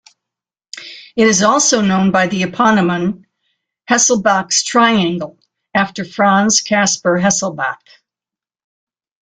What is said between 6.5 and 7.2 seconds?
Kaspar